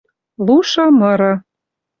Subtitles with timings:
[0.45, 1.31] Лушы мыры